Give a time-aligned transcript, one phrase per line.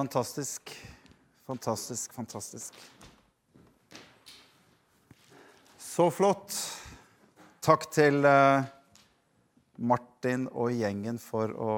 [0.00, 0.86] Fantastisk,
[1.46, 2.74] fantastisk, fantastisk.
[5.78, 6.54] Så flott.
[7.60, 8.62] Takk til eh,
[9.76, 11.74] Martin og gjengen for å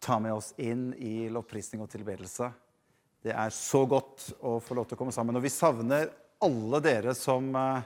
[0.00, 2.48] ta med oss inn i lovprisning og tilbedelse.
[3.28, 5.36] Det er så godt å få lov til å komme sammen.
[5.36, 6.06] Og vi savner
[6.40, 7.82] alle dere som eh,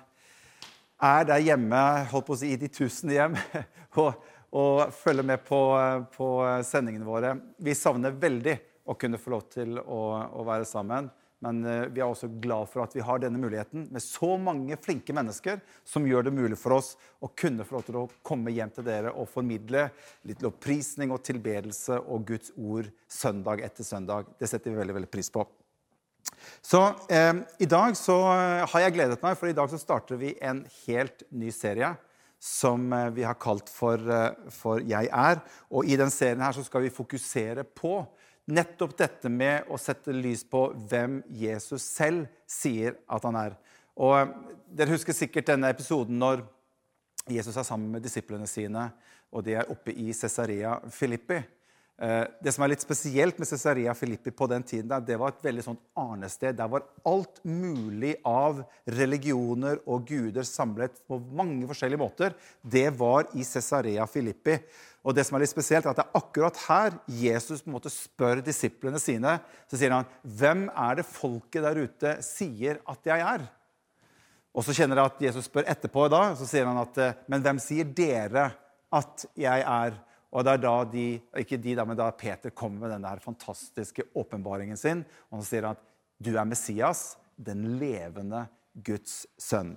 [1.09, 1.81] er der hjemme,
[2.13, 3.35] holdt på å si i de tusen hjem,
[4.05, 4.23] og,
[4.55, 6.31] og følger med på, eh, på
[6.71, 7.35] sendingene våre.
[7.59, 8.55] Vi savner veldig
[8.85, 10.01] å kunne få lov til å,
[10.35, 11.11] å være sammen.
[11.45, 14.79] Men eh, vi er også glad for at vi har denne muligheten med så mange
[14.81, 18.55] flinke mennesker som gjør det mulig for oss å kunne få lov til å komme
[18.55, 19.89] hjem til dere og formidle
[20.29, 24.33] litt lovprisning og tilbedelse og Guds ord søndag etter søndag.
[24.41, 25.45] Det setter vi veldig, veldig pris på.
[26.65, 26.81] Så
[27.13, 30.65] eh, I dag så har jeg gledet meg, for i dag så starter vi en
[30.87, 31.95] helt ny serie
[32.45, 35.41] som eh, vi har kalt for, eh, for 'Jeg er'.
[35.71, 38.07] Og I den serien her så skal vi fokusere på
[38.51, 43.57] nettopp dette med å sette lys på hvem Jesus selv sier at han er.
[44.01, 44.35] Og eh,
[44.75, 46.41] Dere husker sikkert denne episoden når
[47.31, 48.89] Jesus er sammen med disiplene sine,
[49.31, 51.39] og de er oppe i Cesarea Filippi.
[51.95, 55.45] Eh, det som er litt spesielt med Cesarea Filippi på den tiden, det var et
[55.47, 56.57] veldig sånt arnested.
[56.59, 58.65] Der var alt mulig av
[58.99, 62.35] religioner og guder samlet på mange forskjellige måter.
[62.61, 64.59] Det var i Cesarea Filippi.
[65.05, 67.77] Og det som er litt spesielt, er at det er akkurat her Jesus på en
[67.77, 69.37] måte spør disiplene sine.
[69.69, 73.49] Så sier han, 'Hvem er det folket der ute sier at jeg er?'
[74.55, 77.59] Og så kjenner jeg at Jesus spør etterpå, da, så sier han at 'Men hvem
[77.59, 78.55] sier dere
[78.93, 80.01] at jeg er?'
[80.33, 84.03] Og det er da de, ikke de da, men da Peter kommer med denne fantastiske
[84.17, 85.05] åpenbaringen sin.
[85.31, 85.83] Og så sier han at
[86.21, 89.77] 'Du er Messias, den levende Guds sønn'.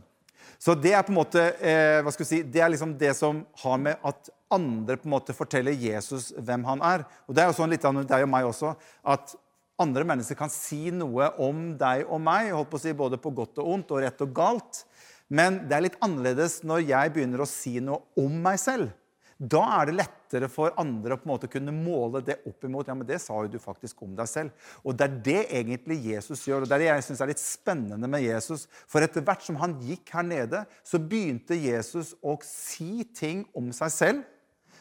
[0.60, 3.44] Så det er på en måte, eh, hva skal si, det er liksom det som
[3.64, 7.06] har med at andre på en måte forteller Jesus hvem han er.
[7.28, 9.36] Og Det er jo sånn litt av deg og meg også, at
[9.80, 13.34] andre mennesker kan si noe om deg og meg, holdt på å si både på
[13.36, 14.86] godt og ondt og rett og galt.
[15.30, 18.90] Men det er litt annerledes når jeg begynner å si noe om meg selv.
[19.38, 22.88] Da er det lettere for andre å på en måte kunne måle det opp imot
[22.90, 24.72] ja, men det sa jo du faktisk om deg selv.
[24.82, 26.66] Og Det er det egentlig Jesus gjør.
[26.66, 28.66] og Det er det jeg synes er litt spennende med Jesus.
[28.90, 33.70] For etter hvert som han gikk her nede, så begynte Jesus å si ting om
[33.76, 34.26] seg selv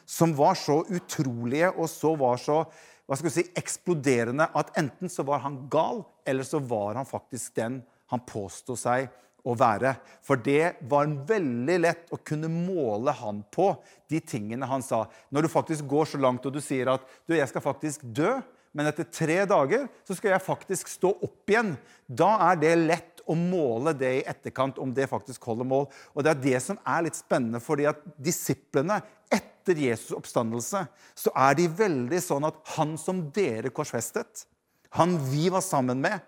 [0.06, 2.62] som var så utrolige og så var så
[3.06, 7.54] hva skal si, eksploderende at enten så var han gal, eller så var han faktisk
[7.54, 7.78] den
[8.10, 9.06] han påsto seg
[9.46, 9.94] å være.
[10.26, 13.70] For det var veldig lett å kunne måle han på
[14.10, 15.04] de tingene han sa.
[15.30, 18.36] Når du faktisk går så langt og du sier at du, jeg skal faktisk dø,
[18.76, 21.76] men etter tre dager så skal jeg faktisk stå opp igjen.
[22.04, 25.86] Da er det lett å måle det i etterkant, om det faktisk holder mål.
[26.14, 29.00] Og Det er det som er litt spennende, fordi at disiplene
[29.32, 30.84] etter Jesus' oppstandelse
[31.16, 34.44] så er de veldig sånn at han som dere korsfestet,
[34.94, 36.20] han vi var sammen med,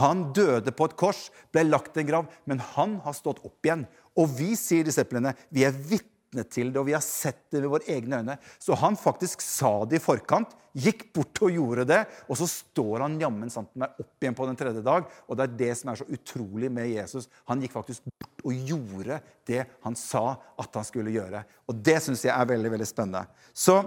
[0.00, 3.64] han døde på et kors, ble lagt i en grav, men han har stått opp
[3.64, 3.86] igjen.
[4.16, 7.72] Og vi, sier disiplene, vi er vitne til det, og vi har sett det ved
[7.72, 8.36] våre egne øyne.
[8.60, 13.06] Så han faktisk sa det i forkant, gikk bort og gjorde det, og så står
[13.06, 15.06] han jammen sant meg opp igjen på den tredje dag.
[15.24, 17.30] Og det er det som er så utrolig med Jesus.
[17.48, 20.26] Han gikk faktisk bort og gjorde det han sa
[20.60, 21.40] at han skulle gjøre.
[21.70, 23.24] Og det syns jeg er veldig, veldig spennende.
[23.56, 23.80] Så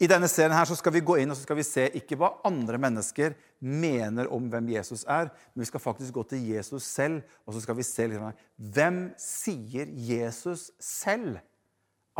[0.00, 2.16] i denne serien her så skal vi gå inn og så skal vi se ikke
[2.16, 6.86] hva andre mennesker mener om hvem Jesus er, men vi skal faktisk gå til Jesus
[6.88, 11.36] selv, og så skal vi se hvem sier Jesus selv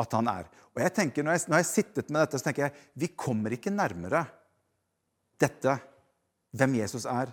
[0.01, 0.51] at han er.
[0.77, 3.57] Og jeg tenker, Når jeg, når jeg sittet med dette, så tenker jeg vi kommer
[3.57, 4.27] ikke nærmere
[5.41, 5.79] dette,
[6.53, 7.33] hvem Jesus er,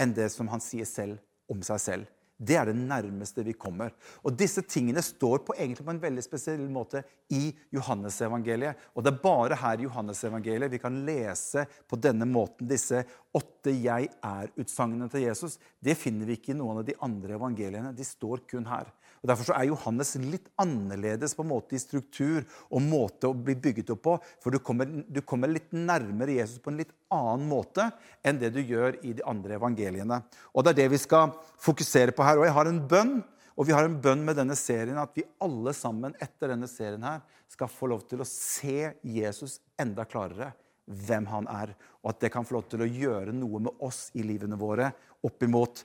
[0.00, 1.20] enn det som han sier selv
[1.52, 2.08] om seg selv.
[2.42, 3.92] Det er det nærmeste vi kommer.
[4.26, 8.88] Og Disse tingene står på, egentlig på en veldig spesiell måte i Johannesevangeliet.
[8.96, 13.70] Og det er bare her i Johannesevangeliet vi kan lese på denne måten disse åtte
[13.70, 15.58] 'jeg er'-utsagnene til Jesus.
[15.80, 17.94] Det finner vi ikke i noen av de andre evangeliene.
[17.96, 18.90] De står kun her.
[19.22, 23.36] Og Derfor så er Johannes litt annerledes på en måte i struktur og måte å
[23.38, 24.14] bli bygget opp på.
[24.42, 27.86] For du kommer, du kommer, litt nærmere Jesus på en litt annen måte
[28.26, 30.18] enn det du gjør i de andre evangeliene.
[30.50, 32.40] Og Det er det vi skal fokusere på her.
[32.40, 33.14] Og jeg har en bønn,
[33.54, 37.06] og vi har en bønn med denne serien at vi alle sammen etter denne serien
[37.06, 37.22] her
[37.52, 40.50] skal få lov til å se Jesus enda klarere
[40.82, 44.08] hvem han er, og at det kan få lov til å gjøre noe med oss
[44.18, 44.90] i livene våre
[45.22, 45.84] opp imot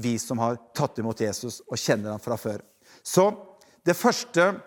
[0.00, 2.62] vi som har tatt imot Jesus og kjenner ham fra før.
[3.02, 3.30] Så
[3.86, 4.60] det første,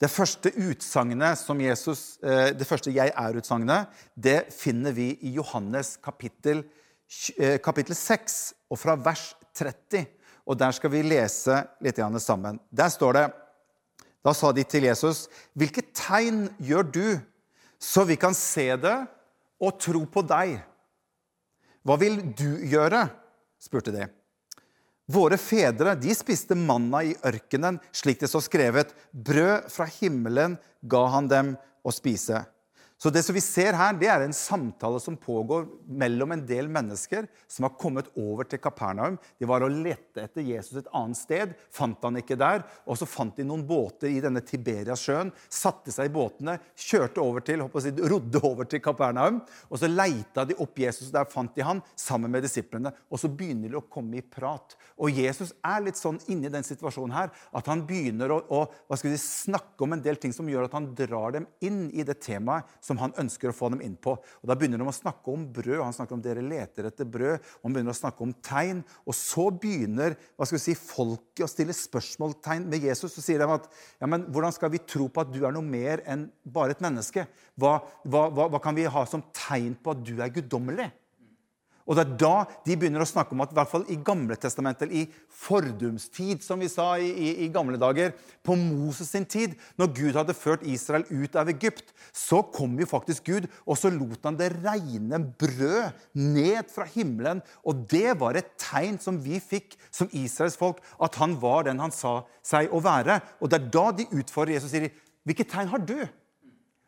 [0.00, 3.86] det første utsagnet som Jesus, eh, det første 'jeg er'-utsagnet,
[4.16, 6.64] det finner vi i Johannes kapittel,
[7.38, 10.06] eh, kapittel 6, og fra vers 30.
[10.46, 12.60] Og Der skal vi lese litt sammen.
[12.74, 13.32] Der står det
[14.24, 17.20] Da sa de til Jesus, 'Hvilke tegn gjør du,
[17.80, 19.08] så vi kan se det
[19.60, 20.62] og tro på deg?'
[21.84, 23.10] Hva vil du gjøre?
[23.58, 24.21] spurte de.
[25.10, 28.92] Våre fedre de spiste manna i ørkenen, slik det står skrevet.
[29.10, 32.44] Brød fra himmelen ga han dem å spise.
[33.02, 36.68] Så det som vi ser her, det er en samtale som pågår mellom en del
[36.70, 39.16] mennesker som har kommet over til Kapernaum.
[39.42, 42.62] De var og lette etter Jesus et annet sted, fant han ikke der.
[42.86, 47.42] Og så fant de noen båter i denne Tiberiasjøen, satte seg i båtene, kjørte over
[47.42, 49.42] til, si, rodde over til Kapernaum.
[49.66, 52.94] Og så leita de opp Jesus, der fant de han sammen med disiplene.
[53.10, 54.78] Og så begynner de å komme i prat.
[55.02, 59.10] Og Jesus er litt sånn inni den situasjonen her at han begynner å, å si,
[59.18, 62.70] snakke om en del ting som gjør at han drar dem inn i det temaet
[62.92, 64.14] som han ønsker å få dem inn på.
[64.20, 67.40] Og Da begynner de å snakke om brød, han snakker om dere leter etter brød.
[67.40, 68.84] og Han begynner å snakke om tegn.
[69.08, 73.16] Og så begynner hva skal vi si, folket å stille spørsmålstegn med Jesus.
[73.16, 73.68] Så sier de at
[73.98, 76.84] ja, men hvordan skal vi tro på at du er noe mer enn bare et
[76.84, 77.26] menneske?
[77.56, 80.90] Hva, hva, hva, hva kan vi ha som tegn på at du er guddommelig?
[81.86, 82.34] Og Det er da
[82.66, 85.06] de begynner å snakke om at i hvert fall i gamle testamentet, i
[85.42, 88.14] fordumstid, som vi sa i, i, i, gamle dager,
[88.46, 92.88] på Moses sin tid, når Gud hadde ført Israel ut av Egypt, så kom jo
[92.88, 97.42] faktisk Gud, og så lot han det regne brød ned fra himmelen.
[97.66, 101.82] Og det var et tegn som vi fikk som Israels folk, at han var den
[101.82, 103.20] han sa seg å være.
[103.42, 104.92] Og det er da de utfordrer Jesus og sier
[105.26, 105.98] hvilket tegn har du?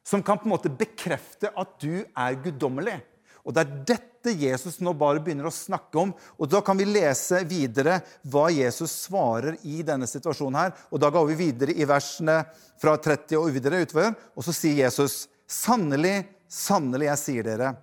[0.04, 2.98] Som kan på en måte bekrefte at du er guddommelig.
[3.44, 6.14] Og Det er dette Jesus nå bare begynner å snakke om.
[6.38, 10.56] og Da kan vi lese videre hva Jesus svarer i denne situasjonen.
[10.56, 10.72] her.
[10.90, 12.44] Og Da går vi videre i versene
[12.80, 14.14] fra 30 og videre utover.
[14.36, 17.76] Og så sier Jesus, sannelig, sannelig, jeg sier dere,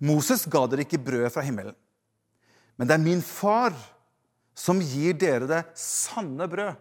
[0.00, 1.74] Moses ga dere ikke brød fra himmelen.
[2.76, 3.74] Men det er min far
[4.54, 6.78] som gir dere det sanne brød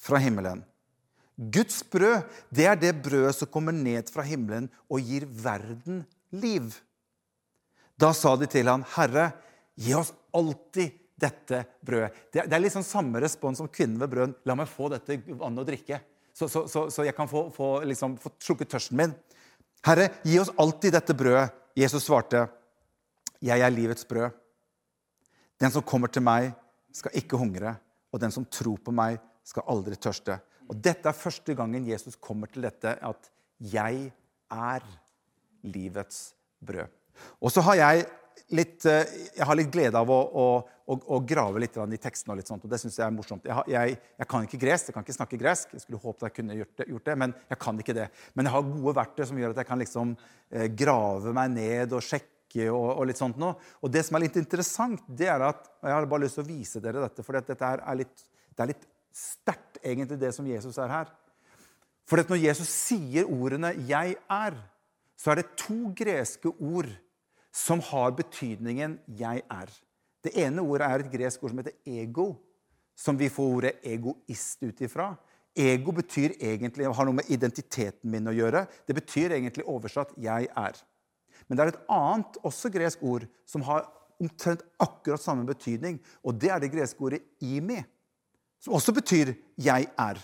[0.00, 0.64] fra himmelen.
[1.34, 2.22] Guds brød,
[2.54, 6.68] det er det brødet som kommer ned fra himmelen og gir verden liv.
[7.98, 9.32] Da sa de til ham, 'Herre,
[9.76, 14.34] gi oss alltid dette brødet.' Det, er sånn samme respons som kvinnen ved brøden.
[14.44, 16.00] 'La meg få dette vannet å drikke,
[16.34, 19.14] så, så, så, så jeg kan få, få, liksom, få slukket tørsten min.'
[19.84, 22.48] 'Herre, gi oss alltid dette brødet.' Jesus svarte,
[23.42, 24.34] 'Jeg er livets brød.'
[25.58, 26.52] 'Den som kommer til meg,
[26.92, 27.76] skal ikke hungre,
[28.12, 32.16] og den som tror på meg, skal aldri tørste.' Og Dette er første gangen Jesus
[32.16, 33.30] kommer til dette at
[33.60, 34.12] 'jeg
[34.50, 34.82] er
[35.62, 37.03] livets brød'.
[37.40, 38.06] Og så har jeg
[38.52, 39.04] litt, eh,
[39.36, 40.46] jeg har litt glede av å, å,
[40.90, 42.34] å, å grave litt i tekstene.
[42.34, 43.46] og litt sånt, og Det syns jeg er morsomt.
[43.48, 45.72] Jeg, jeg, jeg, kan ikke gresk, jeg kan ikke snakke gresk.
[45.72, 48.06] Jeg skulle håpet jeg kunne gjort det, gjort det, men jeg kan ikke det.
[48.34, 50.14] Men jeg har gode verktøy som gjør at jeg kan liksom
[50.50, 52.30] eh, grave meg ned og sjekke.
[52.54, 53.48] Og, og, litt sånt nå.
[53.82, 56.44] Og det som er litt interessant, det er at og Jeg har bare lyst til
[56.44, 60.46] å vise dere dette, for dette er, litt, det er litt sterkt, egentlig, det som
[60.46, 61.10] Jesus er her.
[62.06, 64.62] For når Jesus sier ordene 'jeg er',
[65.16, 66.92] så er det to greske ord
[67.54, 69.80] som har betydningen 'jeg er'.
[70.24, 72.34] Det ene ordet er et gresk ord som heter ego,
[72.96, 75.16] som vi får ordet egoist ut ifra.
[75.56, 78.66] Ego betyr egentlig, har noe med identiteten min å gjøre.
[78.86, 80.82] Det betyr egentlig oversatt 'jeg er'.
[81.48, 83.86] Men det er et annet, også gresk ord, som har
[84.20, 86.00] omtrent akkurat samme betydning.
[86.24, 87.84] Og det er det greske ordet 'imi',
[88.60, 90.18] som også betyr 'jeg er'.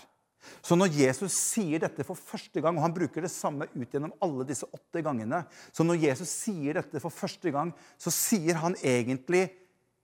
[0.61, 4.13] Så når Jesus sier dette for første gang, og han bruker det samme ut gjennom
[4.23, 8.75] alle disse åtte gangene Så når Jesus sier dette for første gang, så sier han
[8.83, 9.49] egentlig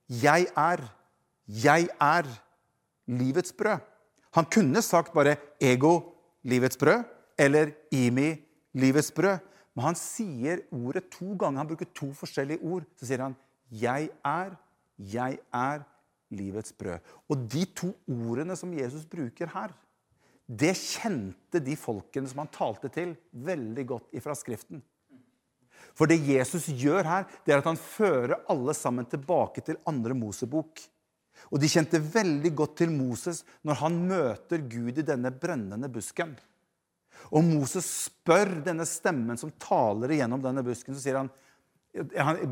[0.08, 0.80] 'Jeg er.
[1.48, 2.24] Jeg er
[3.08, 3.82] livets brød'.
[4.34, 7.04] Han kunne sagt bare 'ego, livets brød',
[7.38, 8.38] eller 'imi,
[8.74, 9.40] livets brød'.
[9.76, 11.58] Men han sier ordet to ganger.
[11.58, 12.84] Han bruker to forskjellige ord.
[12.96, 13.36] Så sier han
[13.72, 14.56] 'Jeg er.
[14.98, 15.84] Jeg er
[16.30, 17.00] livets brød'.
[17.30, 19.74] Og de to ordene som Jesus bruker her,
[20.48, 24.80] det kjente de folkene som han talte til, veldig godt ifra Skriften.
[25.98, 30.16] For det Jesus gjør her, det er at han fører alle sammen tilbake til andre
[30.18, 30.80] Mosebok.
[31.52, 36.36] Og de kjente veldig godt til Moses når han møter Gud i denne brennende busken.
[37.34, 40.96] Og Moses spør denne stemmen som taler igjennom denne busken.
[40.96, 41.32] så sier han,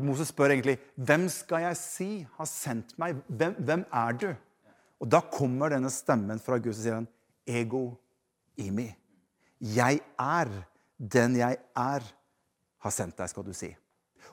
[0.02, 3.16] Moses spør egentlig, 'Hvem skal jeg si har sendt meg?
[3.28, 4.36] Hvem, hvem er du?'
[5.00, 7.08] Og Da kommer denne stemmen fra Gud, og sier han,
[7.46, 7.88] ego
[8.60, 8.90] imi.
[9.60, 10.52] Jeg er
[10.96, 12.06] den jeg er,
[12.82, 13.70] har sendt deg, skal du si.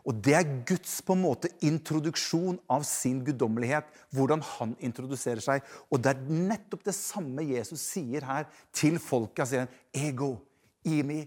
[0.03, 3.85] Og Det er Guds på en måte introduksjon av sin guddommelighet.
[4.11, 5.63] Hvordan han introduserer seg.
[5.91, 9.45] Og det er nettopp det samme Jesus sier her til folket.
[9.45, 10.35] Han sier ego,
[10.83, 11.21] imi,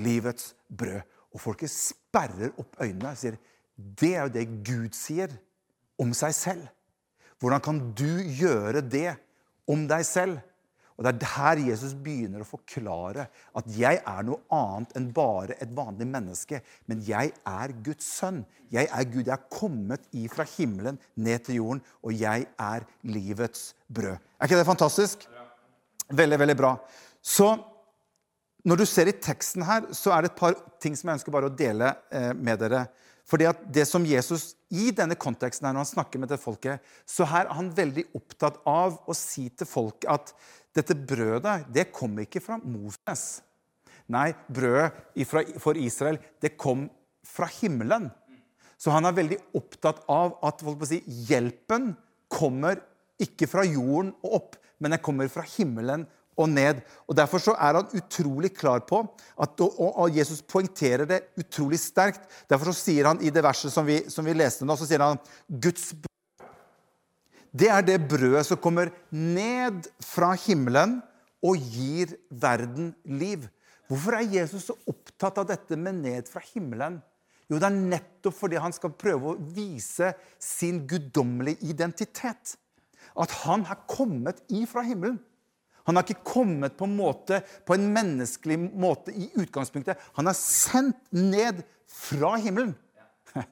[0.00, 1.02] livets brød.
[1.32, 3.36] Og folket sperrer opp øynene og sier
[3.76, 5.32] det er jo det Gud sier
[6.00, 6.66] om seg selv.
[7.40, 9.16] Hvordan kan du gjøre det
[9.68, 10.38] om deg selv?
[11.02, 13.24] Og Det er der Jesus begynner å forklare
[13.58, 16.60] at jeg er noe annet enn bare et vanlig menneske.
[16.86, 18.44] Men jeg er Guds sønn.
[18.70, 19.26] Jeg er Gud.
[19.26, 24.14] Jeg er kommet ifra himmelen ned til jorden, og jeg er livets brød.
[24.14, 25.26] Er ikke det fantastisk?
[26.12, 26.76] Veldig, veldig bra.
[27.18, 27.50] Så
[28.62, 31.34] når du ser i teksten her, så er det et par ting som jeg ønsker
[31.34, 32.86] bare å dele eh, med dere.
[33.32, 36.82] Fordi at det som Jesus i denne konteksten her, når han snakker med det folket,
[37.08, 40.34] så her er han veldig opptatt av å si til folket at
[40.76, 43.40] dette brødet det kom ikke fra Moses.
[44.12, 45.24] Nei, brødet
[45.62, 46.90] for Israel det kom
[47.24, 48.10] fra himmelen.
[48.76, 50.60] Så han er veldig opptatt av at
[50.90, 51.94] si, hjelpen
[52.28, 52.82] kommer
[53.22, 56.04] ikke fra jorden og opp, men den kommer fra himmelen
[56.36, 56.80] og ned.
[57.08, 59.02] Og Derfor så er han utrolig klar på
[59.40, 62.24] at, og, Jesus poengterer det utrolig sterkt.
[62.50, 65.04] Derfor så sier han i det verset som vi, som vi leste nå, så sier
[65.04, 66.08] han Guds brød
[67.52, 71.02] det er det brødet som kommer ned fra himmelen
[71.44, 73.44] og gir verden liv.
[73.90, 76.96] Hvorfor er Jesus så opptatt av dette med ned fra himmelen?
[77.50, 82.54] Jo, det er nettopp fordi han skal prøve å vise sin guddommelige identitet.
[83.12, 85.18] At han har kommet ifra himmelen.
[85.88, 90.00] Han har ikke kommet på en, måte, på en menneskelig måte i utgangspunktet.
[90.18, 92.74] Han er sendt ned fra himmelen.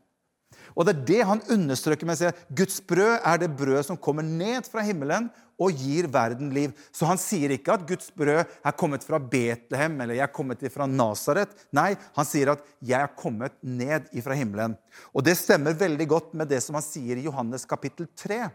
[0.77, 4.01] Og det er det han understreker med å si Guds brød er det brød som
[4.01, 5.29] kommer ned fra himmelen
[5.61, 6.73] og gir verden liv.
[6.93, 10.65] Så han sier ikke at Guds brød er kommet fra Betlehem eller jeg er kommet
[10.73, 11.53] fra Nasaret.
[11.77, 14.79] Nei, han sier at jeg er kommet ned fra himmelen.
[15.13, 18.47] Og det stemmer veldig godt med det som han sier i Johannes kapittel 3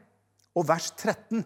[0.55, 1.43] og vers 13.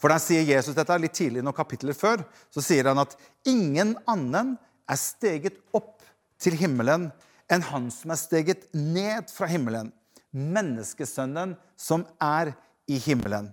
[0.00, 2.24] For der sier Jesus dette litt tidlig noen kapitler før.
[2.52, 3.16] Så sier han at
[3.48, 4.56] ingen annen
[4.90, 6.02] er steget opp
[6.40, 7.10] til himmelen
[7.50, 9.90] enn han som er steget ned fra himmelen,
[10.30, 12.52] menneskesønnen som er
[12.90, 13.50] i himmelen.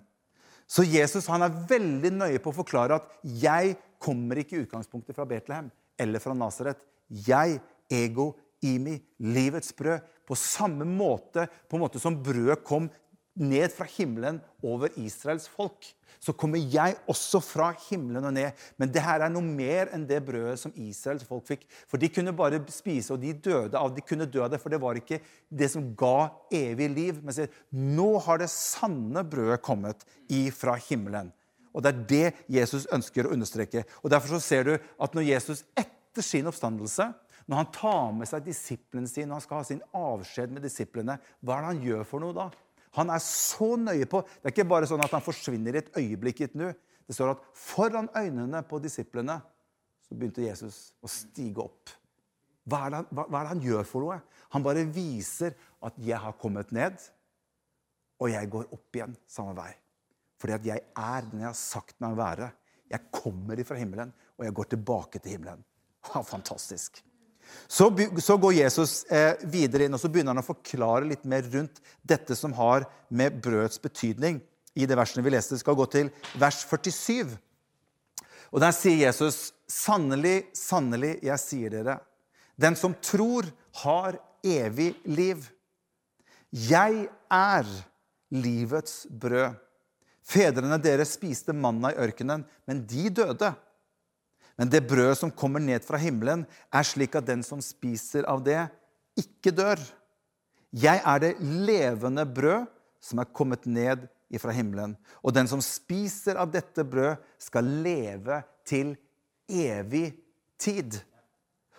[0.68, 5.16] Så Jesus han er veldig nøye på å forklare at 'jeg kommer ikke i utgangspunktet
[5.16, 6.84] fra Betlehem eller fra Nasaret'.
[7.10, 10.02] Jeg, ego, imi, livets brød.
[10.28, 12.90] På samme måte, på en måte som brødet kom
[13.38, 18.56] ned fra himmelen over Israels folk så kommer jeg også fra himmelen og ned.
[18.80, 21.66] Men det her er noe mer enn det brødet som Israels folk fikk.
[21.90, 24.74] For de kunne bare spise, og de døde av De kunne dø av det, for
[24.74, 27.22] det var ikke det som ga evig liv.
[27.22, 31.32] Men sier, nå har det sanne brødet kommet ifra himmelen.
[31.74, 32.28] Og det er det
[32.58, 33.86] Jesus ønsker å understreke.
[34.02, 37.12] Og Derfor så ser du at når Jesus etter sin oppstandelse
[37.48, 41.14] når han tar med seg disiplene sine, når han skal ha sin avskjed med disiplene,
[41.40, 42.50] hva er det han gjør for noe da?
[42.98, 45.94] Han er så nøye på Det er ikke bare sånn at han forsvinner i et
[46.00, 46.68] øyeblikk i et nu.
[47.08, 49.38] Det står at foran øynene på disiplene
[50.08, 51.92] så begynte Jesus å stige opp.
[52.68, 54.18] Hva er, det, hva, hva er, det, han gjør for noe?
[54.56, 57.00] Han bare viser at 'jeg har kommet ned',
[58.20, 59.72] og jeg går opp igjen samme vei.
[60.38, 62.52] Fordi at jeg er den jeg har sagt meg å være.
[62.92, 65.64] Jeg kommer ifra himmelen, og jeg går tilbake til himmelen.
[66.08, 67.04] Fantastisk.
[67.68, 67.90] Så,
[68.24, 71.82] så, går Jesus eh, videre inn og så begynner han å forklare litt mer rundt
[72.08, 74.40] dette som har med brødets betydning.
[74.78, 77.36] I det versene vi leste, skal gå til vers 47.
[78.54, 82.00] Og Der sier Jesus, 'Sannelig, sannelig, jeg sier dere:"
[82.58, 83.46] Den som tror,
[83.84, 85.44] har evig liv.
[86.50, 87.66] Jeg er
[88.32, 89.54] livets brød.
[90.28, 93.54] Fedrene deres spiste manna i ørkenen, men de døde.
[94.58, 98.42] Men det brødet som kommer ned fra himmelen, er slik at den som spiser av
[98.46, 98.64] det,
[99.18, 99.82] ikke dør.
[100.74, 102.66] Jeg er det levende brød
[103.02, 104.08] som er kommet ned
[104.42, 104.96] fra himmelen.
[105.24, 108.96] Og den som spiser av dette brød, skal leve til
[109.48, 110.10] evig
[110.60, 110.98] tid.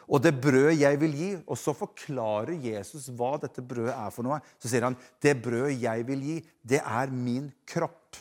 [0.09, 4.25] Og det brødet jeg vil gi Og så forklarer Jesus hva dette brødet er for
[4.25, 4.39] noe.
[4.57, 8.17] Så sier han det brødet jeg vil gi, det er min kropp.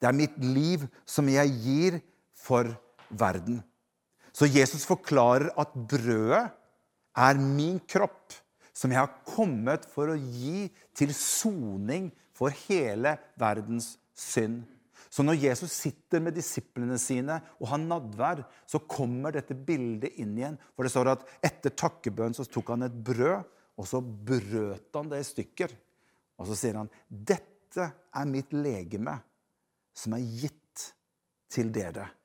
[0.00, 1.98] Det er mitt liv som jeg gir
[2.36, 2.68] for
[3.10, 3.60] verden.
[4.32, 6.44] Så Jesus forklarer at brødet
[7.18, 8.34] er min kropp,
[8.72, 14.62] som jeg har kommet for å gi til soning for hele verdens synd.
[15.10, 20.36] Så når Jesus sitter med disiplene sine og har nadvær, så kommer dette bildet inn
[20.38, 20.58] igjen.
[20.76, 23.42] For det står at etter takkebønn så tok han et brød,
[23.80, 25.74] og så brøt han det i stykker.
[26.40, 29.18] Og så sier han, 'Dette er mitt legeme,
[29.92, 30.86] som er gitt
[31.50, 32.19] til dere.'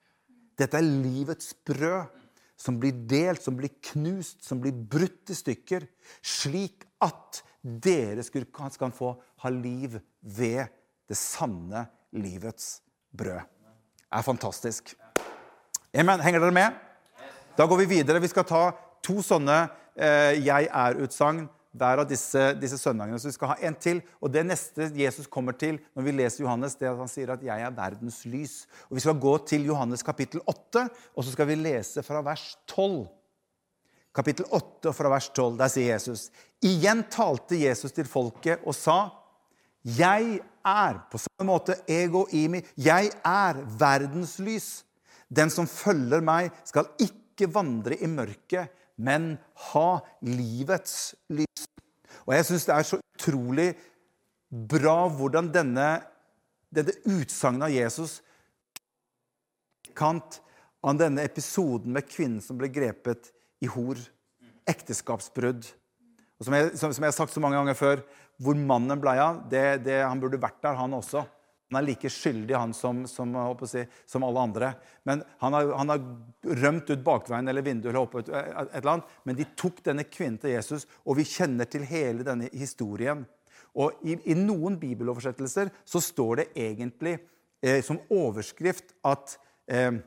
[0.56, 2.12] Dette er livets brød
[2.56, 5.84] som blir delt, som blir knust, som blir brutt i stykker,
[6.24, 9.12] slik at dere skal få
[9.44, 10.72] ha liv ved
[11.10, 11.86] det sanne
[12.16, 12.80] livets
[13.12, 13.44] brød.
[14.06, 14.96] Det er fantastisk.
[15.96, 16.24] Amen.
[16.24, 16.80] Henger dere med?
[17.58, 18.22] Da går vi videre.
[18.24, 18.64] Vi skal ta
[19.04, 21.46] to sånne eh, 'jeg er'-utsagn
[21.76, 23.20] hver av disse, disse søndagene.
[23.20, 24.02] Så vi skal ha en til.
[24.24, 27.34] Og det neste Jesus kommer til når vi leser Johannes, det er at han sier
[27.34, 28.66] at 'jeg er verdens lys'.
[28.90, 32.58] Og Vi skal gå til Johannes kapittel 8, og så skal vi lese fra vers
[32.68, 33.08] 12.
[34.16, 35.58] Kapittel 8 fra vers 12.
[35.58, 36.30] Der sier Jesus
[36.64, 39.10] Igjen talte Jesus til folket og sa,
[39.84, 42.62] 'Jeg er På samme måte ego imi.
[42.78, 44.84] Jeg er verdens lys.
[45.30, 49.36] Den som følger meg, skal ikke vandre i mørket, men
[49.72, 49.90] ha
[50.26, 51.66] livets lys.
[52.26, 53.70] Og jeg syns det er så utrolig
[54.50, 55.90] bra hvordan denne,
[56.74, 58.20] dette utsagnet av Jesus
[59.96, 60.40] kant
[60.86, 63.32] av denne episoden med kvinnen som ble grepet
[63.64, 64.00] i hor.
[64.70, 65.66] Ekteskapsbrudd.
[66.40, 68.02] Og som jeg, som, som jeg har sagt så mange ganger før,
[68.42, 71.24] hvor mannen ble av, det, det, han burde vært der, han også.
[71.72, 73.34] Han er like skyldig han som, som,
[73.66, 74.72] si, som alle andre.
[75.04, 76.04] Men han har, han har,
[76.62, 79.16] rømt ut bakveien eller vinduet eller opp et, et, eller annet.
[79.26, 83.26] Men de tok denne kvinnen til Jesus, og vi kjenner til hele denne historien.
[83.76, 87.18] Og i, i noen bibeloversettelser så står det egentlig
[87.66, 89.36] eh, som overskrift at
[89.68, 89.98] eh,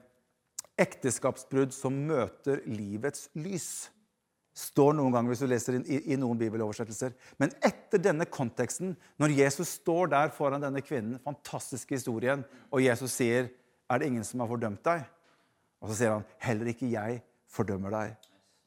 [0.78, 3.88] ekteskapsbrudd som møter livets lys
[4.58, 7.14] står noen ganger hvis du leser i, i, noen bibeloversettelser.
[7.38, 13.14] Men etter denne konteksten, når Jesus står der foran denne kvinnen, fantastiske historien, og Jesus
[13.20, 13.50] sier,
[13.88, 15.06] 'Er det ingen som har fordømt deg?'
[15.80, 18.16] Og så sier han, 'Heller ikke jeg fordømmer deg.'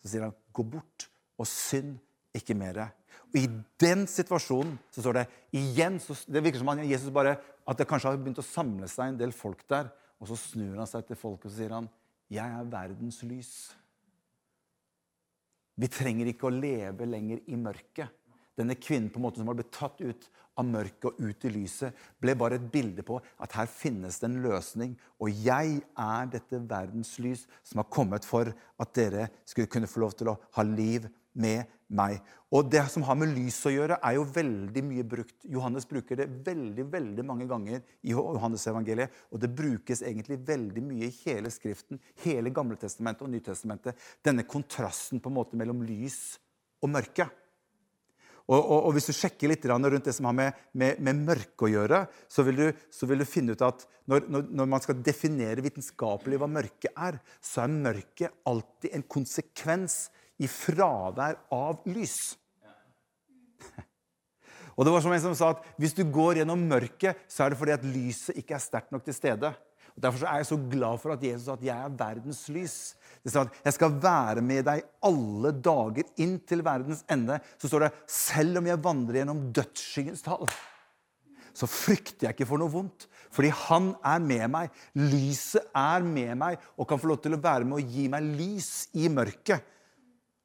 [0.01, 2.00] Så sier han, 'Gå bort og synd
[2.33, 2.91] ikke mer'.
[3.33, 3.48] Og I
[3.79, 7.88] den situasjonen så står det igjen så, Det virker som han, Jesus bare, at det
[7.88, 9.91] kanskje har begynt å samle seg en del folk der.
[10.19, 11.89] Og så snur han seg til folket og så sier han,
[12.29, 13.80] 'Jeg er verdens lys'.
[15.81, 18.11] Vi trenger ikke å leve lenger i mørket.
[18.59, 20.27] Denne kvinnen på en måte som har blitt tatt ut
[20.59, 24.27] av mørket og ut i lyset, ble bare et bilde på at her finnes det
[24.27, 24.93] en løsning.
[25.23, 30.03] Og jeg er dette verdens lys som har kommet for at dere skulle kunne få
[30.03, 32.19] lov til å ha liv med meg.
[32.51, 35.38] Og det som har med lys å gjøre, er jo veldig mye brukt.
[35.47, 40.83] Johannes bruker det veldig veldig mange ganger i Johannes evangeliet, Og det brukes egentlig veldig
[40.83, 43.95] mye i hele Skriften, hele Gamle testamentet og Nytestamentet.
[44.23, 46.39] Denne kontrasten på en måte mellom lys
[46.81, 47.29] og mørke.
[48.51, 51.67] Og, og, og Hvis du sjekker litt rundt det som har med, med, med mørke
[51.67, 54.84] å gjøre, så vil, du, så vil, du, finne ut at når, når, når, man
[54.84, 60.10] skal definere vitenskapelig hva mørke er, så er mørke alltid en konsekvens
[60.41, 62.36] i fravær av lys.
[64.75, 67.51] Og det var som en som sa at Hvis du går gjennom mørket, så er
[67.51, 69.54] det fordi at lyset ikke er sterkt nok til stede.
[69.91, 72.75] Og Derfor er jeg så glad for at Jesus sa at jeg er verdens lys.
[73.21, 77.41] Det står at jeg skal være med deg alle dager inn til verdens ende.
[77.60, 80.47] Så står det selv om jeg vandrer gjennom dødsskyggens tall,
[81.51, 83.10] så frykter jeg ikke for noe vondt.
[83.32, 84.71] Fordi han er med meg.
[84.95, 88.32] Lyset er med meg og kan få lov til å være med og gi meg
[88.39, 89.67] lys i mørket.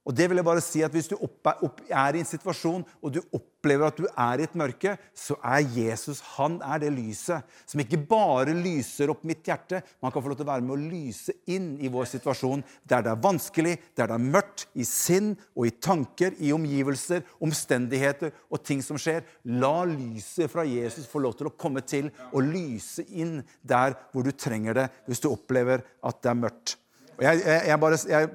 [0.07, 3.21] Og det vil jeg bare si at Hvis du er i en situasjon og du
[3.35, 7.83] opplever at du er i et mørke, så er Jesus han er det lyset som
[7.83, 10.77] ikke bare lyser opp mitt hjerte, men han kan få lov til å være med
[10.77, 14.87] å lyse inn i vår situasjon der det er vanskelig, der det er mørkt i
[14.87, 19.27] sinn og i tanker, i omgivelser, omstendigheter og ting som skjer.
[19.59, 24.27] La lyset fra Jesus få lov til å komme til og lyse inn der hvor
[24.27, 26.77] du trenger det, hvis du opplever at det er mørkt.
[27.17, 28.05] Og jeg, jeg, jeg bare...
[28.07, 28.35] Jeg,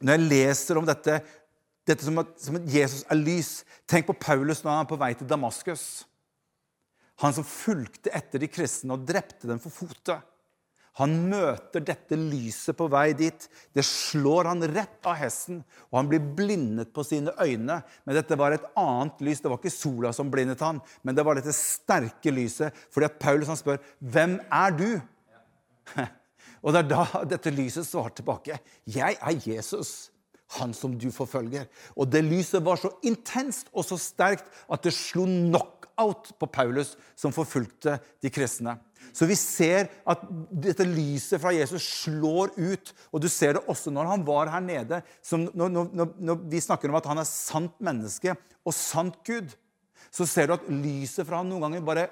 [0.00, 1.18] når jeg leser om dette,
[1.88, 3.52] dette som, at, som at Jesus er lys
[3.90, 5.84] Tenk på Paulus når han er på vei til Damaskus.
[7.24, 10.20] Han som fulgte etter de kristne og drepte dem for fotet.
[10.98, 13.46] Han møter dette lyset på vei dit.
[13.74, 17.80] Det slår han rett av hesten, og han blir blindet på sine øyne.
[18.04, 19.42] Men dette var et annet lys.
[19.42, 22.76] Det var ikke sola som blindet han, men det var dette sterke lyset.
[22.94, 25.00] Fordi at Paulus han spør, 'Hvem er du?'
[26.60, 28.60] Og det er da dette lyset svarer tilbake.
[28.88, 30.10] Jeg er Jesus,
[30.58, 31.68] han som du forfølger.
[31.96, 36.96] Og det lyset var så intenst og så sterkt at det slo knockout på Paulus,
[37.16, 38.78] som forfulgte de kristne.
[39.16, 42.92] Så vi ser at dette lyset fra Jesus slår ut.
[43.10, 45.00] Og du ser det også når han var her nede.
[45.32, 49.50] Når, når, når, vi snakker om at han er sant menneske og sant Gud,
[50.10, 52.08] så ser du at lyset fra han noen ganger bare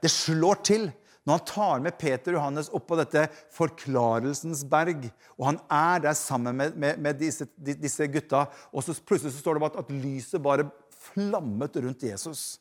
[0.00, 0.88] Det slår til.
[1.28, 5.04] Når han tar med Peter og Johannes opp på dette forklarelsens berg,
[5.36, 9.42] og han er der sammen med, med, med disse, disse, gutta, og så plutselig så
[9.42, 10.70] står det at, at lyset bare
[11.10, 12.58] flammet rundt Jesus.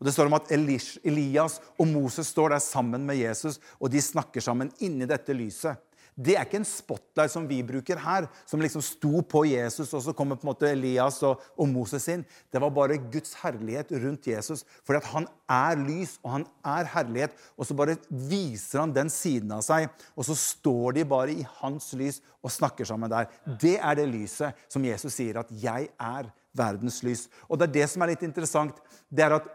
[0.00, 4.02] Og Det står om at Elias og Moses står der sammen med Jesus, og de
[4.02, 5.78] snakker sammen inni dette lyset.
[6.12, 10.02] Det er ikke en spotlight som vi bruker her, som liksom sto på Jesus, og
[10.04, 12.24] så kommer på en måte Elias og, og Moses inn.
[12.52, 14.66] Det var bare Guds herlighet rundt Jesus.
[14.84, 16.44] Fordi at han er lys, og han
[16.74, 17.38] er herlighet.
[17.56, 21.48] Og så bare viser han den siden av seg, og så står de bare i
[21.62, 23.32] hans lys og snakker sammen der.
[23.46, 27.28] Det er det lyset som Jesus sier at 'jeg er verdens lys.
[27.48, 28.76] Og det er det som er litt interessant.
[29.08, 29.48] Det er at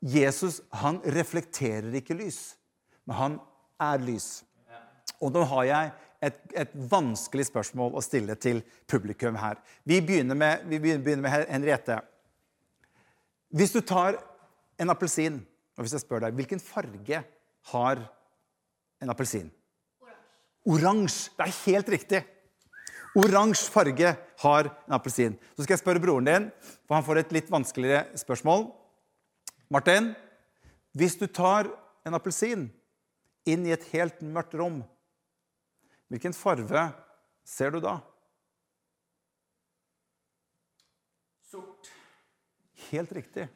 [0.00, 2.56] Jesus han reflekterer ikke lys,
[3.04, 3.40] men han
[3.80, 4.44] er lys.
[5.22, 5.90] Og nå har jeg
[6.28, 9.58] et, et, vanskelig spørsmål å stille til publikum her.
[9.86, 12.00] Vi begynner med, vi begynner med Henriette.
[13.54, 14.18] Hvis du tar
[14.78, 15.40] en appelsin,
[15.78, 17.22] og hvis jeg spør deg hvilken farge
[17.72, 18.02] har
[19.02, 19.50] en appelsin?
[20.68, 21.32] Oransje.
[21.38, 22.22] Det er helt riktig.
[23.18, 25.38] Oransje farge har en appelsin.
[25.56, 26.48] Så skal jeg spørre broren din,
[26.86, 28.68] for han får et litt vanskeligere spørsmål.
[29.72, 30.12] Martin,
[30.98, 31.70] hvis du tar
[32.06, 32.68] en appelsin
[33.48, 34.82] inn i et helt mørkt rom,
[36.08, 36.88] hvilken farve
[37.48, 37.98] ser du da?
[41.48, 41.90] Sort.
[42.90, 43.48] Helt riktig.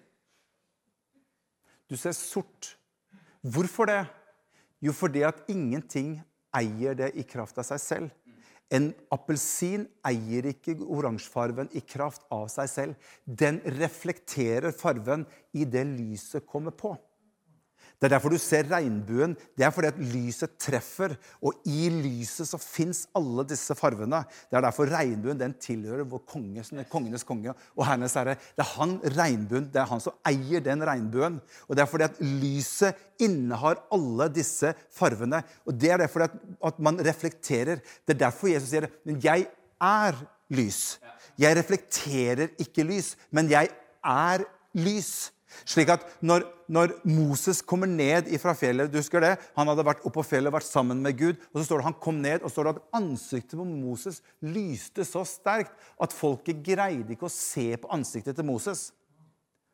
[1.89, 2.75] Du ser sort.
[3.43, 4.03] Hvorfor det?
[4.83, 6.17] Jo, fordi at ingenting
[6.57, 8.11] eier det i kraft av seg selv.
[8.73, 13.11] En appelsin eier ikke oransjefarven i kraft av seg selv.
[13.27, 16.95] Den reflekterer farven i det lyset kommer på.
[18.03, 19.37] Det er derfor du ser regnbuen.
[19.55, 21.13] Det er fordi at lyset treffer.
[21.39, 24.25] Og i lyset så fins alle disse farvene.
[24.51, 28.35] Det er derfor regnbuen den tilhører vår konge, kongenes konge og herrenes herre.
[28.35, 31.39] Det er han regnbuen, det er han som eier den regnbuen.
[31.69, 35.45] Og det er fordi at lyset innehar alle disse farvene.
[35.63, 37.79] Og det er derfor at, at man reflekterer.
[38.03, 38.97] Det er derfor Jesus sier det.
[39.07, 39.47] Men jeg
[39.79, 40.19] er
[40.51, 40.83] lys.
[41.39, 43.71] Jeg reflekterer ikke lys, men jeg
[44.05, 45.31] er lys.
[45.69, 50.03] Slik at når, når, Moses kommer ned fra fjellet du husker det, Han hadde vært
[50.03, 51.37] oppe på fjellet og vært sammen med Gud.
[51.53, 54.23] og så står det Han kom ned, og så står det at ansiktet på Moses
[54.41, 58.91] lyste så sterkt at folket greide ikke å se på ansiktet til Moses.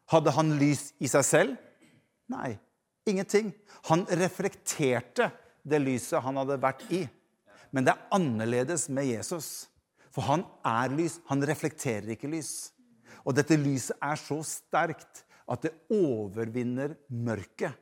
[0.08, 1.58] Hadde han lys i seg selv?
[2.32, 2.56] Nei.
[3.08, 3.52] Ingenting.
[3.88, 5.30] Han reflekterte
[5.68, 7.06] det lyset han hadde vært i.
[7.72, 9.68] Men det er annerledes med Jesus.
[10.12, 11.18] For han er lys.
[11.28, 12.72] Han reflekterer ikke lys.
[13.24, 17.72] Og dette lyset er så sterkt at det overvinner mørket.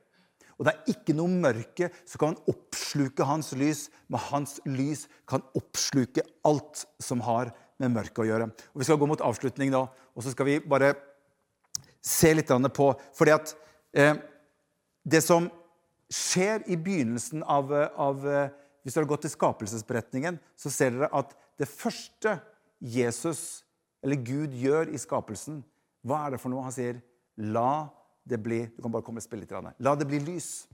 [0.57, 5.43] Og det er ikke noe mørke som kan oppsluke hans lys, men hans lys kan
[5.57, 8.49] oppsluke alt som har med mørket å gjøre.
[8.73, 10.95] Og Vi skal gå mot avslutning nå, og så skal vi bare
[12.01, 13.53] se litt på fordi at
[13.93, 14.17] eh,
[15.05, 15.49] det som
[16.13, 18.23] skjer i begynnelsen av, av
[18.81, 22.37] Hvis dere har gått til skapelsesberetningen, så ser dere at det første
[22.79, 23.65] Jesus,
[23.99, 25.59] eller Gud, gjør i skapelsen,
[26.07, 26.63] hva er det for noe?
[26.63, 27.01] Han sier
[27.37, 27.87] La
[28.27, 29.75] det bli Du kan bare komme og spille litt.
[29.79, 30.67] La det bli lys.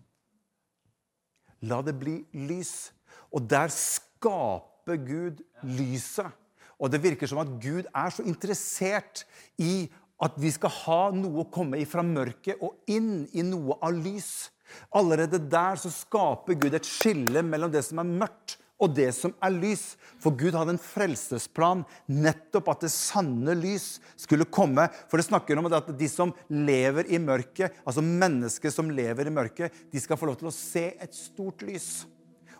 [1.70, 2.92] La det bli lys.
[3.34, 6.32] Og der skaper Gud lyset.
[6.80, 9.24] Og det virker som at Gud er så interessert
[9.62, 9.86] i
[10.24, 14.50] at vi skal ha noe å komme fra mørket og inn i noe av lys.
[14.96, 19.34] Allerede der så skaper Gud et skille mellom det som er mørkt, og det som
[19.44, 19.84] er lys.
[20.22, 24.88] For Gud hadde en frelsesplan, nettopp at det sanne lys skulle komme.
[25.12, 29.36] For det snakker om at de som lever i mørket, altså mennesker som lever i
[29.36, 32.06] mørket, de skal få lov til å se et stort lys.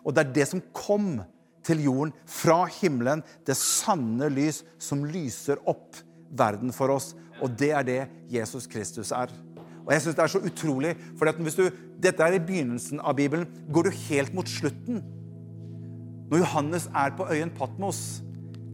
[0.04, 1.16] Og det er det som kom
[1.64, 5.96] til jorden fra himmelen, det sanne lys som lyser opp
[6.34, 7.12] verden for oss.
[7.42, 8.00] Og det er det
[8.30, 9.32] Jesus Kristus er.
[9.84, 11.28] Og jeg synes det er så utrolig, for
[12.04, 13.48] Dette er i begynnelsen av Bibelen.
[13.72, 15.02] Går du helt mot slutten,
[16.30, 18.22] når Johannes er på øyen Patmos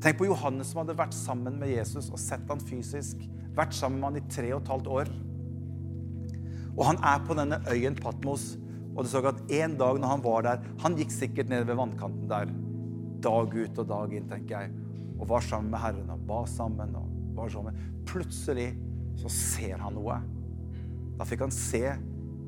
[0.00, 3.20] Tenk på Johannes som hadde vært sammen med Jesus og sett han fysisk.
[3.52, 5.10] Vært sammen med han i tre og et halvt år.
[6.70, 8.54] Og han er på denne øyen Patmos.
[8.94, 11.76] Og det så at en dag når han var der Han gikk sikkert ned ved
[11.78, 12.48] vannkanten der
[13.20, 14.72] dag ut og dag inn, tenker jeg.
[15.20, 16.96] Og var sammen med Herren og ba sammen.
[16.96, 17.76] og var sammen.
[18.08, 18.70] Plutselig
[19.20, 20.16] så ser han noe.
[21.18, 21.84] Da fikk han se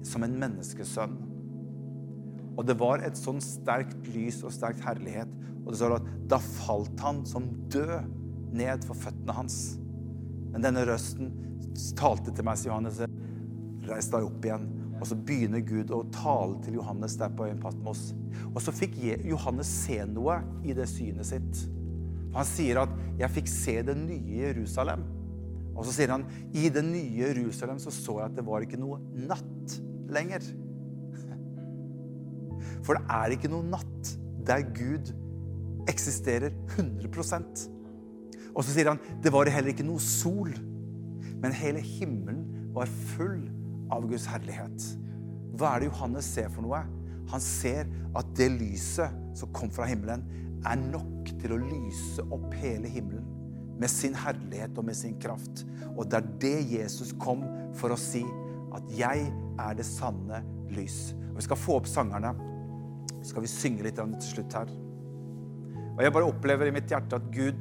[0.08, 1.18] som en menneskesønn.
[2.62, 5.30] Og det var et sånn sterkt lys og sterkt herlighet.
[5.64, 7.96] Og det står at da falt han som død
[8.54, 9.56] ned for føttene hans.
[10.52, 11.32] Men denne røsten
[11.98, 13.02] talte til meg, sier Johannes.
[13.88, 14.70] Reis deg opp igjen.
[15.00, 18.12] Og så begynner Gud å tale til Johannes der på øyen Patmos.
[18.52, 18.94] Og så fikk
[19.26, 21.64] Johannes se noe i det synet sitt.
[22.32, 25.02] Han sier at 'jeg fikk se det nye Jerusalem'.
[25.74, 28.78] Og så sier han 'i det nye Jerusalem så så jeg at det var ikke
[28.78, 30.61] noe natt lenger'.
[32.82, 34.12] For det er ikke noen natt
[34.46, 35.12] der Gud
[35.90, 37.66] eksisterer 100%
[38.52, 40.50] Og så sier han det var heller ikke noe sol,
[41.42, 43.40] men hele himmelen var full
[43.92, 44.84] av Guds herlighet.
[45.58, 46.82] Hva er det Johannes ser for noe?
[47.32, 50.24] Han ser at det lyset som kom fra himmelen,
[50.68, 53.26] er nok til å lyse opp hele himmelen
[53.80, 55.64] med sin herlighet og med sin kraft.
[55.96, 57.42] Og det er det Jesus kom
[57.74, 58.22] for å si,
[58.72, 61.14] at 'jeg er det sanne lys'.
[61.30, 62.34] Og Vi skal få opp sangerne
[63.26, 64.72] skal vi synge litt til slutt her.
[65.92, 67.58] Og jeg bare opplever i mitt hjerte at Gud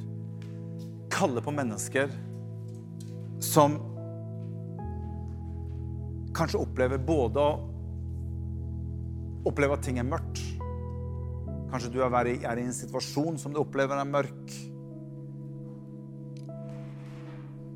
[1.12, 2.12] kaller på mennesker
[3.44, 3.76] som
[6.36, 7.60] kanskje opplever både å
[9.50, 10.40] oppleve at ting er mørkt.
[11.72, 14.56] Kanskje du er i, er i en situasjon som du opplever er mørk.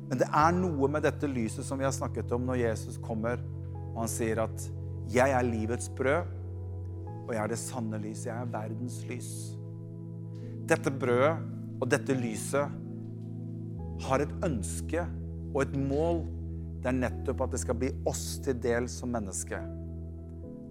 [0.06, 3.42] Men det er noe med dette lyset som vi har snakket om når Jesus kommer
[3.96, 4.68] og han sier at
[5.08, 6.28] 'Jeg er livets brød,
[7.26, 8.26] og jeg er det sanne lys.
[8.26, 9.56] Jeg er verdens lys'.
[10.66, 11.36] Dette brødet
[11.80, 12.70] og dette lyset
[14.06, 15.02] har et ønske
[15.54, 16.24] og et mål.
[16.82, 19.58] Det er nettopp at det skal bli oss til del som menneske.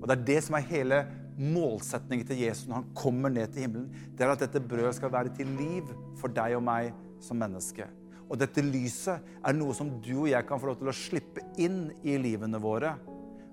[0.02, 1.02] Og det er det som er hele
[1.36, 3.90] målsetningen til Jesus når han kommer ned til himmelen.
[4.16, 5.90] Det er at dette brødet skal være til liv
[6.20, 7.88] for deg og meg som menneske.
[8.30, 11.44] Og dette lyset er noe som du og jeg kan få lov til å slippe
[11.62, 12.96] inn i livene våre.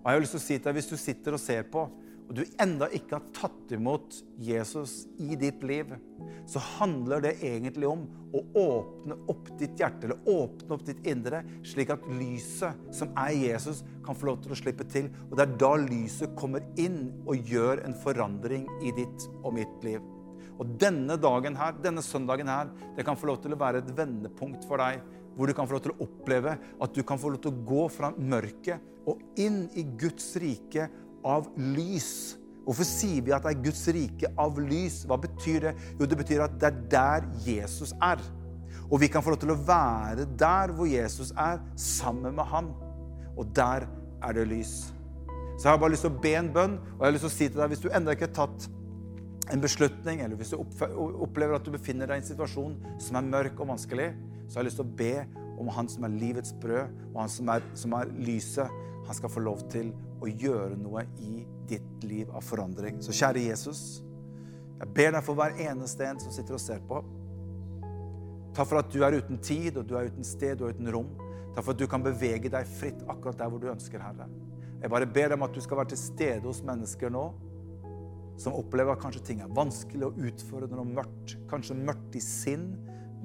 [0.03, 1.87] Og jeg har lyst til å si til deg, Hvis du sitter og ser på,
[2.29, 5.91] og du enda ikke har tatt imot Jesus i ditt liv,
[6.49, 11.43] så handler det egentlig om å åpne opp ditt hjerte, eller åpne opp ditt indre,
[11.67, 15.11] slik at lyset som er Jesus, kan få lov til å slippe til.
[15.29, 19.87] Og det er da lyset kommer inn og gjør en forandring i ditt og mitt
[19.87, 20.01] liv.
[20.61, 23.93] Og denne dagen her, denne søndagen her, det kan få lov til å være et
[23.99, 25.03] vendepunkt for deg.
[25.33, 27.63] Hvor du kan få lov til å oppleve at du kan få lov til å
[27.67, 30.87] gå fra mørket og inn i Guds rike
[31.25, 32.37] av lys.
[32.63, 35.03] Hvorfor sier vi at det er Guds rike av lys?
[35.09, 35.75] Hva betyr det?
[35.99, 38.23] Jo, det betyr at det er der Jesus er.
[38.93, 42.71] Og vi kan få lov til å være der hvor Jesus er, sammen med han.
[43.37, 43.89] Og der
[44.23, 44.93] er det lys.
[45.57, 47.33] Så jeg har bare lyst til å be en bønn, og jeg har lyst til
[47.33, 48.69] å si til deg hvis du ennå ikke har tatt
[49.53, 53.29] en beslutning, eller hvis du opplever at du befinner deg i en situasjon som er
[53.29, 54.13] mørk og vanskelig,
[54.47, 55.15] så har jeg lyst til å be
[55.63, 58.81] om Han som er livets brød, og Han som er, som er lyset.
[59.07, 59.91] Han skal få lov til
[60.23, 63.01] å gjøre noe i ditt liv av forandring.
[63.03, 64.03] Så kjære Jesus,
[64.79, 67.03] jeg ber deg for hver eneste en som sitter og ser på.
[68.53, 71.12] Takk for at du er uten tid, og du er uten sted og uten rom.
[71.55, 74.29] Takk for at du kan bevege deg fritt akkurat der hvor du ønsker, Herre.
[74.83, 77.31] Jeg bare ber deg om at du skal være til stede hos mennesker nå
[78.41, 81.37] som opplever at kanskje ting er vanskelig og utfordrende og mørkt.
[81.51, 82.73] Kanskje mørkt i sinn,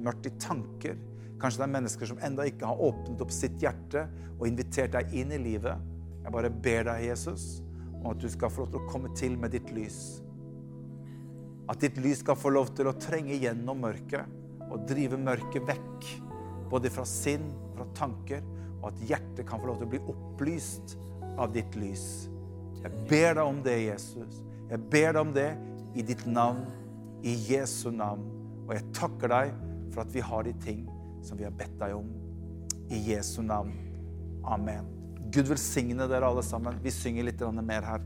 [0.04, 0.98] mørkt i tanker.
[1.38, 5.12] Kanskje det er mennesker som ennå ikke har åpnet opp sitt hjerte og invitert deg
[5.20, 5.78] inn i livet.
[6.24, 7.60] Jeg bare ber deg, Jesus,
[8.00, 10.00] om at du skal få lov til å komme til med ditt lys.
[11.70, 16.10] At ditt lys skal få lov til å trenge gjennom mørket og drive mørket vekk.
[16.72, 17.46] Både fra sinn,
[17.76, 18.42] fra tanker,
[18.80, 20.98] og at hjertet kan få lov til å bli opplyst
[21.38, 22.28] av ditt lys.
[22.82, 24.42] Jeg ber deg om det, Jesus.
[24.68, 25.48] Jeg ber deg om det
[25.98, 26.66] i ditt navn,
[27.22, 28.26] i Jesu navn.
[28.66, 29.56] Og jeg takker deg
[29.94, 30.86] for at vi har de ting
[31.22, 32.08] som vi har bedt deg om.
[32.90, 33.74] I Jesu navn.
[34.48, 34.86] Amen.
[35.32, 36.78] Gud velsigne dere alle sammen.
[36.82, 38.04] Vi synger litt mer her.